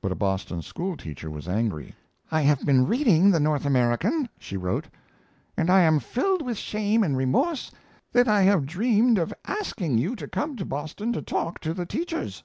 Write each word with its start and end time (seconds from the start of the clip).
But 0.00 0.10
a 0.10 0.14
Boston 0.14 0.62
school 0.62 0.96
teacher 0.96 1.30
was 1.30 1.46
angry. 1.46 1.94
"I 2.30 2.40
have 2.40 2.64
been 2.64 2.86
reading 2.86 3.30
the 3.30 3.38
North 3.38 3.66
American," 3.66 4.26
she 4.38 4.56
wrote, 4.56 4.88
"and 5.54 5.68
I 5.68 5.82
am 5.82 5.98
filled 6.00 6.40
with 6.40 6.56
shame 6.56 7.02
and 7.02 7.14
remorse 7.14 7.70
that 8.12 8.26
I 8.26 8.40
have 8.44 8.64
dreamed 8.64 9.18
of 9.18 9.34
asking 9.44 9.98
you 9.98 10.16
to 10.16 10.28
come 10.28 10.56
to 10.56 10.64
Boston 10.64 11.12
to 11.12 11.20
talk 11.20 11.58
to 11.58 11.74
the 11.74 11.84
teachers." 11.84 12.42